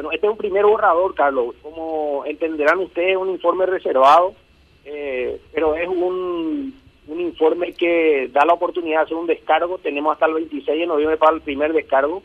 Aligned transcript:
Bueno, 0.00 0.12
este 0.12 0.26
es 0.26 0.32
un 0.32 0.38
primer 0.38 0.64
borrador, 0.64 1.14
Carlos. 1.14 1.54
Como 1.60 2.24
entenderán 2.24 2.78
ustedes, 2.78 3.10
es 3.10 3.16
un 3.18 3.28
informe 3.28 3.66
reservado, 3.66 4.32
eh, 4.86 5.38
pero 5.52 5.74
es 5.76 5.86
un, 5.88 6.74
un 7.06 7.20
informe 7.20 7.74
que 7.74 8.30
da 8.32 8.46
la 8.46 8.54
oportunidad 8.54 9.00
de 9.00 9.04
hacer 9.04 9.16
un 9.18 9.26
descargo. 9.26 9.76
Tenemos 9.76 10.14
hasta 10.14 10.24
el 10.24 10.32
26 10.32 10.80
de 10.80 10.86
noviembre 10.86 11.18
para 11.18 11.34
el 11.34 11.42
primer 11.42 11.74
descargo. 11.74 12.22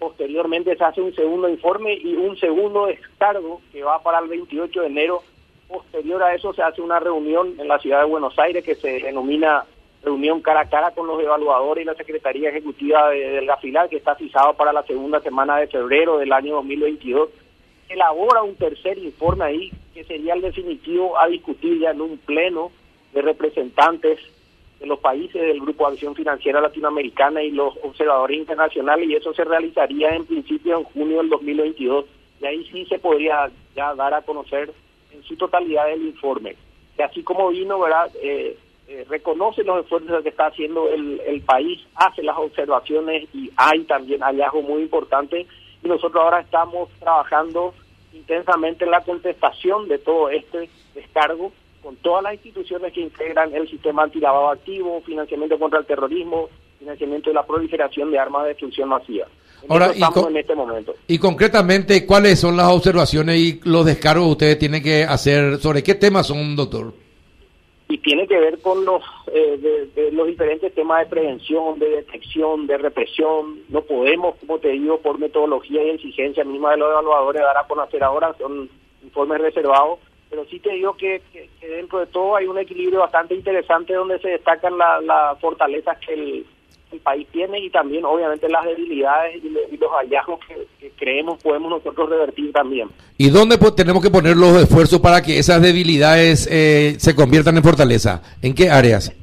Posteriormente 0.00 0.76
se 0.76 0.82
hace 0.82 1.02
un 1.02 1.14
segundo 1.14 1.48
informe 1.48 1.94
y 1.94 2.16
un 2.16 2.36
segundo 2.36 2.86
descargo 2.86 3.60
que 3.70 3.84
va 3.84 4.02
para 4.02 4.18
el 4.18 4.26
28 4.26 4.80
de 4.80 4.86
enero. 4.88 5.22
Posterior 5.68 6.20
a 6.20 6.34
eso 6.34 6.52
se 6.52 6.62
hace 6.62 6.82
una 6.82 6.98
reunión 6.98 7.54
en 7.60 7.68
la 7.68 7.78
ciudad 7.78 8.00
de 8.00 8.10
Buenos 8.10 8.36
Aires 8.40 8.64
que 8.64 8.74
se 8.74 8.98
denomina 8.98 9.64
reunión 10.04 10.40
cara 10.40 10.60
a 10.60 10.68
cara 10.68 10.90
con 10.90 11.06
los 11.06 11.20
evaluadores 11.20 11.82
y 11.82 11.86
la 11.86 11.94
Secretaría 11.94 12.50
Ejecutiva 12.50 13.10
de, 13.10 13.30
del 13.30 13.46
Gafilar, 13.46 13.88
que 13.88 13.96
está 13.96 14.14
fijado 14.14 14.54
para 14.54 14.72
la 14.72 14.82
segunda 14.84 15.20
semana 15.20 15.56
de 15.56 15.66
febrero 15.66 16.18
del 16.18 16.32
año 16.32 16.56
2022. 16.56 17.30
Elabora 17.88 18.42
un 18.42 18.56
tercer 18.56 18.98
informe 18.98 19.44
ahí, 19.44 19.72
que 19.94 20.04
sería 20.04 20.34
el 20.34 20.42
definitivo 20.42 21.18
a 21.18 21.26
discutir 21.28 21.78
ya 21.80 21.90
en 21.90 22.00
un 22.00 22.18
pleno 22.18 22.70
de 23.12 23.22
representantes 23.22 24.18
de 24.80 24.86
los 24.86 24.98
países 24.98 25.40
del 25.40 25.60
Grupo 25.60 25.86
de 25.86 25.94
Acción 25.94 26.14
Financiera 26.14 26.60
Latinoamericana 26.60 27.42
y 27.42 27.50
los 27.50 27.74
observadores 27.82 28.36
internacionales, 28.36 29.08
y 29.08 29.14
eso 29.14 29.32
se 29.32 29.44
realizaría 29.44 30.14
en 30.14 30.26
principio 30.26 30.78
en 30.78 30.84
junio 30.84 31.18
del 31.18 31.30
2022. 31.30 32.04
Y 32.40 32.46
ahí 32.46 32.68
sí 32.70 32.84
se 32.86 32.98
podría 32.98 33.50
ya 33.74 33.94
dar 33.94 34.12
a 34.12 34.22
conocer 34.22 34.72
en 35.12 35.22
su 35.22 35.36
totalidad 35.36 35.90
el 35.90 36.02
informe. 36.02 36.56
Y 36.98 37.02
así 37.02 37.22
como 37.22 37.48
vino, 37.50 37.78
¿verdad? 37.78 38.10
Eh, 38.22 38.56
eh, 38.86 39.06
reconoce 39.08 39.64
los 39.64 39.82
esfuerzos 39.82 40.22
que 40.22 40.28
está 40.28 40.46
haciendo 40.46 40.88
el, 40.88 41.20
el 41.26 41.40
país, 41.42 41.80
hace 41.94 42.22
las 42.22 42.36
observaciones 42.36 43.28
y 43.32 43.50
hay 43.56 43.84
también 43.84 44.20
hallazgos 44.20 44.64
muy 44.64 44.82
importantes 44.82 45.46
y 45.82 45.88
nosotros 45.88 46.22
ahora 46.22 46.40
estamos 46.40 46.88
trabajando 47.00 47.74
intensamente 48.12 48.84
en 48.84 48.90
la 48.90 49.00
contestación 49.02 49.88
de 49.88 49.98
todo 49.98 50.30
este 50.30 50.68
descargo 50.94 51.52
con 51.82 51.96
todas 51.96 52.22
las 52.22 52.34
instituciones 52.34 52.92
que 52.92 53.02
integran 53.02 53.54
el 53.54 53.68
sistema 53.68 54.04
antilavado 54.04 54.48
activo, 54.48 55.02
financiamiento 55.02 55.58
contra 55.58 55.80
el 55.80 55.86
terrorismo, 55.86 56.48
financiamiento 56.78 57.30
de 57.30 57.34
la 57.34 57.46
proliferación 57.46 58.10
de 58.10 58.18
armas 58.18 58.42
de 58.42 58.48
destrucción 58.48 58.88
masiva. 58.88 59.26
En 59.62 59.72
Ahora, 59.72 59.86
estamos 59.86 60.28
en 60.28 60.36
este 60.36 60.54
momento. 60.54 60.94
Y 61.06 61.18
concretamente, 61.18 62.06
¿cuáles 62.06 62.40
son 62.40 62.56
las 62.56 62.68
observaciones 62.68 63.38
y 63.38 63.60
los 63.64 63.84
descargos 63.84 64.24
que 64.26 64.32
ustedes 64.32 64.58
tienen 64.58 64.82
que 64.82 65.04
hacer? 65.04 65.58
¿Sobre 65.58 65.82
qué 65.82 65.94
temas 65.94 66.26
son, 66.26 66.56
doctor? 66.56 67.03
Y 67.94 67.98
tiene 67.98 68.26
que 68.26 68.38
ver 68.40 68.60
con 68.60 68.84
los 68.84 69.02
eh, 69.32 69.88
de, 69.94 70.10
los 70.10 70.26
diferentes 70.26 70.74
temas 70.74 71.00
de 71.04 71.10
prevención, 71.10 71.78
de 71.78 71.88
detección, 71.90 72.66
de 72.66 72.76
represión. 72.78 73.60
No 73.68 73.82
podemos, 73.82 74.34
como 74.40 74.58
te 74.58 74.70
digo, 74.70 74.98
por 74.98 75.18
metodología 75.20 75.80
y 75.84 75.90
exigencia 75.90 76.42
misma 76.44 76.72
de 76.72 76.78
los 76.78 76.90
evaluadores, 76.90 77.42
dar 77.42 77.56
a 77.56 77.66
conocer 77.68 78.02
ahora, 78.02 78.34
son 78.36 78.68
informes 79.04 79.40
reservados, 79.40 80.00
pero 80.28 80.44
sí 80.46 80.58
te 80.58 80.70
digo 80.72 80.96
que, 80.96 81.22
que- 81.32 81.48
que 81.60 81.68
dentro 81.68 82.00
de 82.00 82.06
todo 82.06 82.34
hay 82.34 82.46
un 82.46 82.58
equilibrio 82.58 82.98
bastante 82.98 83.34
interesante 83.36 83.94
donde 83.94 84.18
se 84.18 84.28
destacan 84.30 84.76
la- 84.76 85.00
las 85.00 85.38
fortalezas 85.40 85.96
que 85.98 86.14
el 86.14 86.46
país 87.04 87.28
tiene 87.30 87.60
y 87.60 87.70
también 87.70 88.04
obviamente 88.04 88.48
las 88.48 88.64
debilidades 88.64 89.36
y, 89.44 89.48
le- 89.50 89.68
y 89.70 89.76
los 89.76 89.90
hallazgos 89.92 90.40
que, 90.48 90.66
que 90.80 90.90
creemos 90.96 91.40
podemos 91.42 91.70
nosotros 91.70 92.08
revertir 92.10 92.50
también. 92.52 92.88
¿Y 93.18 93.30
dónde 93.30 93.58
po- 93.58 93.72
tenemos 93.74 94.02
que 94.02 94.10
poner 94.10 94.36
los 94.36 94.56
esfuerzos 94.60 94.98
para 95.00 95.22
que 95.22 95.38
esas 95.38 95.62
debilidades 95.62 96.48
eh, 96.50 96.94
se 96.98 97.14
conviertan 97.14 97.56
en 97.56 97.62
fortaleza? 97.62 98.20
¿En 98.42 98.54
qué 98.54 98.70
áreas? 98.70 99.12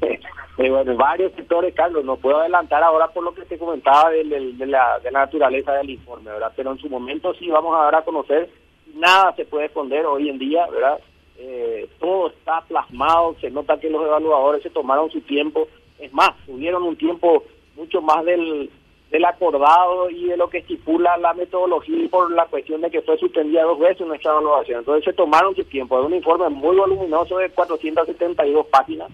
Eh, 0.58 0.68
bueno, 0.70 0.92
en 0.92 0.98
varios 0.98 1.32
sectores, 1.32 1.74
Carlos, 1.74 2.04
no 2.04 2.16
puedo 2.16 2.38
adelantar 2.38 2.82
ahora 2.82 3.08
por 3.08 3.24
lo 3.24 3.34
que 3.34 3.42
te 3.46 3.58
comentaba 3.58 4.10
la, 4.12 4.38
de 4.38 4.66
la 4.66 5.10
naturaleza 5.10 5.72
del 5.72 5.90
informe, 5.90 6.30
¿verdad? 6.30 6.52
Pero 6.54 6.72
en 6.72 6.78
su 6.78 6.88
momento 6.90 7.32
sí 7.34 7.48
vamos 7.48 7.74
a 7.74 7.84
dar 7.84 7.94
a 7.96 8.02
conocer, 8.04 8.50
nada 8.94 9.34
se 9.34 9.46
puede 9.46 9.66
esconder 9.66 10.04
hoy 10.04 10.28
en 10.28 10.38
día, 10.38 10.66
¿verdad? 10.70 10.98
Eh, 11.38 11.88
todo 11.98 12.28
está 12.28 12.60
plasmado, 12.68 13.34
se 13.40 13.50
nota 13.50 13.80
que 13.80 13.88
los 13.90 14.04
evaluadores 14.04 14.62
se 14.62 14.68
tomaron 14.70 15.10
su 15.10 15.22
tiempo, 15.22 15.66
es 15.98 16.12
más, 16.12 16.30
tuvieron 16.46 16.82
un 16.82 16.96
tiempo 16.96 17.42
mucho 17.76 18.00
más 18.02 18.24
del, 18.24 18.70
del 19.10 19.24
acordado 19.24 20.10
y 20.10 20.26
de 20.26 20.36
lo 20.36 20.48
que 20.48 20.58
estipula 20.58 21.16
la 21.18 21.34
metodología 21.34 22.04
y 22.04 22.08
por 22.08 22.30
la 22.32 22.46
cuestión 22.46 22.80
de 22.80 22.90
que 22.90 23.02
fue 23.02 23.18
suspendida 23.18 23.62
dos 23.62 23.78
veces 23.78 24.06
nuestra 24.06 24.32
evaluación. 24.32 24.80
Entonces 24.80 25.04
se 25.04 25.12
tomaron 25.12 25.54
su 25.54 25.64
tiempo, 25.64 26.00
es 26.00 26.06
un 26.06 26.14
informe 26.14 26.48
muy 26.48 26.76
voluminoso 26.76 27.38
de 27.38 27.50
472 27.50 28.66
páginas. 28.66 29.10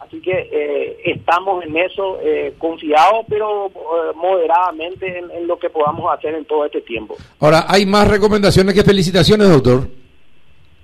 Así 0.00 0.20
que 0.20 0.48
eh, 0.52 0.96
estamos 1.04 1.64
en 1.64 1.76
eso 1.76 2.18
eh, 2.22 2.54
confiados, 2.56 3.26
pero 3.28 3.66
eh, 3.66 3.70
moderadamente 4.14 5.18
en, 5.18 5.30
en 5.30 5.46
lo 5.46 5.58
que 5.58 5.68
podamos 5.68 6.10
hacer 6.16 6.34
en 6.34 6.44
todo 6.44 6.64
este 6.64 6.80
tiempo. 6.80 7.16
Ahora, 7.40 7.66
¿hay 7.68 7.84
más 7.84 8.08
recomendaciones 8.08 8.74
que 8.74 8.82
felicitaciones, 8.84 9.50
doctor? 9.50 9.88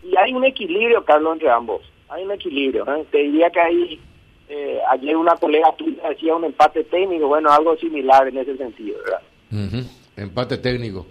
Y 0.03 0.17
hay 0.17 0.33
un 0.33 0.45
equilibrio, 0.45 1.05
Carlos, 1.05 1.33
entre 1.35 1.51
ambos. 1.51 1.81
Hay 2.09 2.25
un 2.25 2.33
equilibrio. 2.33 2.85
¿eh? 2.95 3.05
Te 3.11 3.19
diría 3.19 3.51
que 3.51 3.61
hay, 3.61 4.01
eh, 4.49 4.79
ayer 4.91 5.17
una 5.17 5.37
colega 5.37 5.73
tuya 5.77 5.94
decía 6.11 6.35
un 6.35 6.45
empate 6.45 6.85
técnico, 6.85 7.29
bueno, 7.29 7.51
algo 7.53 7.77
similar 7.77 8.29
en 8.29 8.39
ese 8.39 8.57
sentido, 8.57 8.97
¿verdad? 9.05 9.85
Empate 10.17 10.59
técnico. 10.59 11.07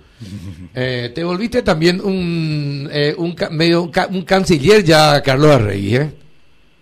Eh, 0.73 1.11
te 1.13 1.23
volviste 1.23 1.61
también 1.61 1.99
un, 2.01 2.89
eh, 2.91 3.13
un 3.17 3.35
medio 3.51 3.83
un, 3.83 3.91
ca- 3.91 4.07
un 4.09 4.21
canciller 4.23 4.83
ya, 4.83 5.21
Carlos 5.21 5.51
Arregui, 5.51 5.95
¿eh? 5.97 6.11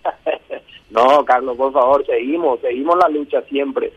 no, 0.92 1.24
Carlos, 1.26 1.58
por 1.58 1.72
favor, 1.74 2.06
seguimos, 2.06 2.60
seguimos 2.62 2.98
la 2.98 3.10
lucha 3.10 3.42
siempre. 3.50 3.92